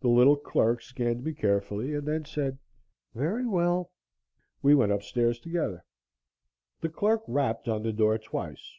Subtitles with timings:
[0.00, 2.58] The little clerk scanned me carefully and then said,
[3.14, 3.90] "Very well."
[4.60, 5.82] We went upstairs together.
[6.82, 8.76] The clerk rapped on the door twice.